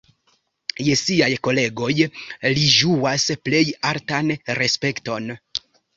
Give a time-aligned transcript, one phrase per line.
[0.85, 5.33] Je siaj kolegoj li ĝuas plej altan respekton.